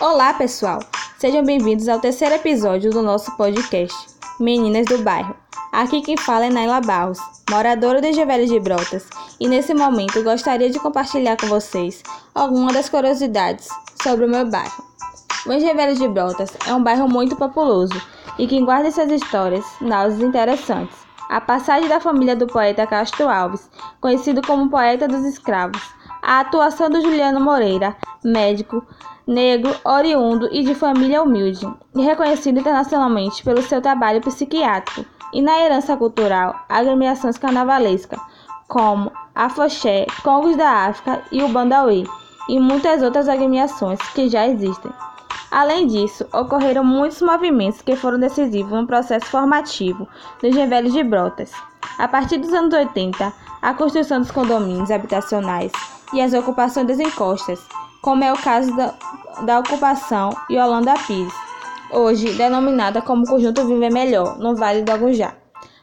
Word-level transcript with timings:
Olá, 0.00 0.32
pessoal! 0.32 0.78
Sejam 1.18 1.42
bem-vindos 1.42 1.88
ao 1.88 1.98
terceiro 1.98 2.36
episódio 2.36 2.88
do 2.92 3.02
nosso 3.02 3.36
podcast 3.36 3.96
Meninas 4.38 4.86
do 4.86 4.98
Bairro. 4.98 5.34
Aqui 5.72 6.00
quem 6.02 6.16
fala 6.16 6.46
é 6.46 6.50
Naila 6.50 6.80
Barros, 6.80 7.18
moradora 7.50 8.00
de 8.00 8.12
Gevelho 8.12 8.46
de 8.46 8.60
Brotas, 8.60 9.08
e 9.40 9.48
nesse 9.48 9.74
momento 9.74 10.22
gostaria 10.22 10.70
de 10.70 10.78
compartilhar 10.78 11.36
com 11.36 11.48
vocês 11.48 12.04
algumas 12.32 12.74
das 12.74 12.88
curiosidades 12.88 13.66
sobre 14.00 14.26
o 14.26 14.28
meu 14.28 14.48
bairro. 14.48 14.84
O 15.44 15.52
Engevelho 15.52 15.96
de 15.96 16.06
Brotas 16.06 16.56
é 16.64 16.72
um 16.72 16.82
bairro 16.82 17.08
muito 17.08 17.34
populoso 17.34 18.00
e 18.38 18.46
que 18.46 18.62
guarda 18.62 18.86
essas 18.86 19.10
histórias, 19.10 19.64
náuseas 19.80 20.22
interessantes. 20.22 20.96
A 21.28 21.40
passagem 21.40 21.88
da 21.88 22.00
família 22.00 22.36
do 22.36 22.46
poeta 22.46 22.86
Castro 22.86 23.28
Alves, 23.28 23.68
conhecido 24.00 24.42
como 24.42 24.70
poeta 24.70 25.08
dos 25.08 25.24
escravos, 25.24 25.82
a 26.28 26.40
atuação 26.40 26.90
do 26.90 27.00
Juliano 27.00 27.40
Moreira, 27.40 27.96
médico, 28.22 28.86
negro, 29.26 29.74
oriundo 29.82 30.46
e 30.52 30.62
de 30.62 30.74
família 30.74 31.22
humilde, 31.22 31.66
e 31.96 32.02
reconhecido 32.02 32.60
internacionalmente 32.60 33.42
pelo 33.42 33.62
seu 33.62 33.80
trabalho 33.80 34.20
psiquiátrico, 34.20 35.08
e 35.32 35.40
na 35.40 35.58
herança 35.58 35.96
cultural, 35.96 36.54
agremiações 36.68 37.38
carnavalescas, 37.38 38.20
como 38.68 39.10
a 39.34 39.48
Foché, 39.48 40.04
Congos 40.22 40.54
da 40.54 40.70
África 40.88 41.22
e 41.32 41.42
o 41.42 41.48
Bandauê, 41.48 42.04
e 42.46 42.60
muitas 42.60 43.02
outras 43.02 43.26
agremiações 43.26 43.98
que 44.10 44.28
já 44.28 44.46
existem. 44.46 44.92
Além 45.50 45.86
disso, 45.86 46.26
ocorreram 46.30 46.84
muitos 46.84 47.22
movimentos 47.22 47.80
que 47.80 47.96
foram 47.96 48.18
decisivos 48.18 48.72
no 48.78 48.86
processo 48.86 49.24
formativo 49.30 50.06
dos 50.42 50.54
Gevelhos 50.54 50.92
de 50.92 51.02
Brotas. 51.02 51.50
A 51.96 52.06
partir 52.06 52.36
dos 52.36 52.52
anos 52.52 52.74
80, 52.74 53.32
a 53.62 53.72
construção 53.72 54.20
dos 54.20 54.30
condomínios 54.30 54.90
habitacionais 54.90 55.72
e 56.12 56.20
as 56.20 56.32
ocupações 56.32 56.86
das 56.86 56.98
encostas, 56.98 57.60
como 58.02 58.24
é 58.24 58.32
o 58.32 58.38
caso 58.38 58.74
da, 58.76 58.94
da 59.42 59.58
ocupação 59.58 60.30
Yolanda 60.50 60.94
Pires, 61.06 61.32
hoje 61.92 62.32
denominada 62.34 63.02
como 63.02 63.26
Conjunto 63.26 63.66
Viver 63.66 63.92
Melhor, 63.92 64.38
no 64.38 64.54
Vale 64.56 64.82
do 64.82 64.92
Agujá. 64.92 65.34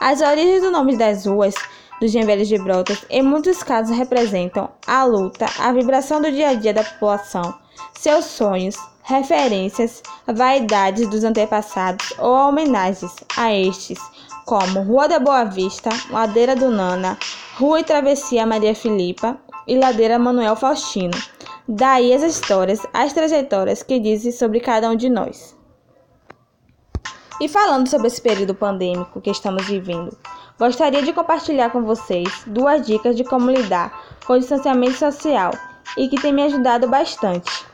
As 0.00 0.20
origens 0.20 0.62
do 0.62 0.70
nome 0.70 0.96
das 0.96 1.26
ruas 1.26 1.54
dos 2.00 2.10
Gevelhos 2.10 2.48
de 2.48 2.58
Brotas, 2.58 3.04
em 3.08 3.22
muitos 3.22 3.62
casos, 3.62 3.96
representam 3.96 4.68
a 4.86 5.04
luta, 5.04 5.46
a 5.58 5.72
vibração 5.72 6.20
do 6.20 6.30
dia 6.30 6.50
a 6.50 6.54
dia 6.54 6.74
da 6.74 6.84
população, 6.84 7.54
seus 7.94 8.26
sonhos, 8.26 8.76
referências, 9.02 10.02
vaidades 10.26 11.08
dos 11.08 11.24
antepassados 11.24 12.12
ou 12.18 12.32
homenagens 12.34 13.14
a 13.36 13.52
estes, 13.54 13.98
como 14.44 14.82
Rua 14.82 15.08
da 15.08 15.18
Boa 15.18 15.44
Vista, 15.44 15.90
Ladeira 16.10 16.54
do 16.54 16.70
Nana, 16.70 17.18
Rua 17.56 17.80
e 17.80 17.84
Travessia 17.84 18.44
Maria 18.44 18.74
Filipa 18.74 19.38
e 19.66 19.76
Ladeira 19.76 20.18
Manuel 20.18 20.56
Faustino. 20.56 21.16
Daí 21.68 22.12
as 22.12 22.22
histórias, 22.22 22.86
as 22.92 23.12
trajetórias 23.12 23.82
que 23.82 23.98
dizem 23.98 24.30
sobre 24.30 24.60
cada 24.60 24.88
um 24.88 24.96
de 24.96 25.08
nós. 25.08 25.56
E 27.40 27.48
falando 27.48 27.88
sobre 27.88 28.06
esse 28.06 28.20
período 28.20 28.54
pandêmico 28.54 29.20
que 29.20 29.30
estamos 29.30 29.66
vivendo, 29.66 30.16
gostaria 30.58 31.02
de 31.02 31.12
compartilhar 31.12 31.70
com 31.70 31.82
vocês 31.82 32.44
duas 32.46 32.86
dicas 32.86 33.16
de 33.16 33.24
como 33.24 33.50
lidar 33.50 34.16
com 34.24 34.34
o 34.34 34.38
distanciamento 34.38 34.96
social 34.96 35.52
e 35.98 36.08
que 36.08 36.20
tem 36.20 36.32
me 36.32 36.44
ajudado 36.44 36.88
bastante. 36.88 37.66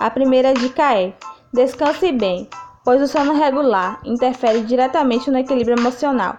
A 0.00 0.10
primeira 0.10 0.52
dica 0.52 0.98
é: 0.98 1.14
descanse 1.52 2.10
bem, 2.10 2.48
pois 2.84 3.00
o 3.00 3.06
sono 3.06 3.34
regular 3.34 4.00
interfere 4.04 4.62
diretamente 4.62 5.30
no 5.30 5.38
equilíbrio 5.38 5.78
emocional. 5.78 6.36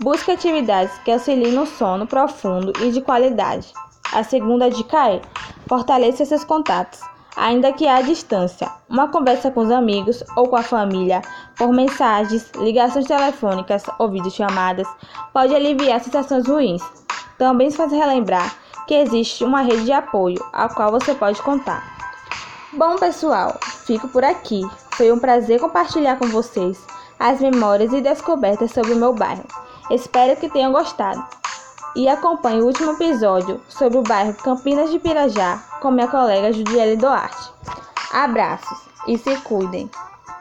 Busque 0.00 0.30
atividades 0.30 0.98
que 0.98 1.10
auxiliem 1.10 1.52
no 1.52 1.66
sono 1.66 2.06
profundo 2.06 2.72
e 2.82 2.90
de 2.90 3.00
qualidade. 3.00 3.72
A 4.12 4.24
segunda 4.24 4.68
dica 4.68 5.08
é: 5.08 5.20
fortaleça 5.68 6.24
seus 6.24 6.42
contatos, 6.42 7.00
ainda 7.36 7.72
que 7.72 7.86
à 7.86 8.02
distância. 8.02 8.68
Uma 8.88 9.06
conversa 9.06 9.52
com 9.52 9.60
os 9.60 9.70
amigos 9.70 10.24
ou 10.36 10.48
com 10.48 10.56
a 10.56 10.64
família, 10.64 11.22
por 11.56 11.72
mensagens, 11.72 12.50
ligações 12.56 13.06
telefônicas 13.06 13.84
ou 14.00 14.08
videochamadas, 14.08 14.88
pode 15.32 15.54
aliviar 15.54 16.00
sensações 16.00 16.48
ruins. 16.48 16.82
Também 17.38 17.70
faz 17.70 17.92
relembrar 17.92 18.56
que 18.88 18.94
existe 18.94 19.44
uma 19.44 19.62
rede 19.62 19.84
de 19.84 19.92
apoio 19.92 20.44
a 20.52 20.68
qual 20.68 20.90
você 20.90 21.14
pode 21.14 21.40
contar. 21.42 21.80
Bom, 22.72 22.96
pessoal, 22.96 23.58
fico 23.86 24.08
por 24.08 24.24
aqui. 24.24 24.62
Foi 24.96 25.12
um 25.12 25.20
prazer 25.20 25.60
compartilhar 25.60 26.18
com 26.18 26.26
vocês 26.26 26.84
as 27.16 27.40
memórias 27.40 27.92
e 27.92 28.00
descobertas 28.00 28.72
sobre 28.72 28.92
o 28.92 28.96
meu 28.96 29.14
bairro. 29.14 29.44
Espero 29.88 30.38
que 30.38 30.48
tenham 30.48 30.72
gostado 30.72 31.22
e 31.94 32.08
acompanhe 32.08 32.60
o 32.60 32.66
último 32.66 32.92
episódio 32.92 33.60
sobre 33.68 33.98
o 33.98 34.02
bairro 34.02 34.34
Campinas 34.34 34.90
de 34.90 34.98
Pirajá 34.98 35.58
com 35.80 35.90
minha 35.90 36.08
colega 36.08 36.52
Judiele 36.52 36.96
Duarte. 36.96 37.50
Abraços 38.12 38.78
e 39.06 39.16
se 39.16 39.36
cuidem! 39.38 39.90